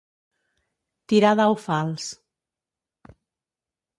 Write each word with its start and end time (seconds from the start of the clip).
Tirar 1.11 1.33
dau 1.41 1.53
fals. 1.65 2.05